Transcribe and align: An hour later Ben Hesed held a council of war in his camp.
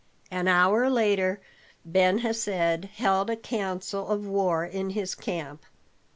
An 0.31 0.47
hour 0.47 0.89
later 0.89 1.39
Ben 1.85 2.21
Hesed 2.25 2.85
held 2.95 3.29
a 3.29 3.35
council 3.35 4.07
of 4.07 4.25
war 4.25 4.65
in 4.65 4.89
his 4.89 5.13
camp. 5.13 5.61